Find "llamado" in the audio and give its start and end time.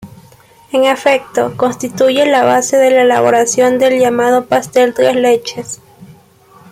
3.99-4.47